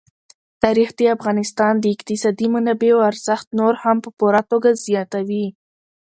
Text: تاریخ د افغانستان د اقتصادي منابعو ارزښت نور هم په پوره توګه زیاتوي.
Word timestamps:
تاریخ 0.63 0.89
د 0.95 1.01
افغانستان 1.15 1.73
د 1.79 1.85
اقتصادي 1.95 2.47
منابعو 2.55 3.05
ارزښت 3.09 3.47
نور 3.59 3.73
هم 3.83 3.97
په 4.03 4.09
پوره 4.19 4.41
توګه 4.51 4.69
زیاتوي. 4.85 5.45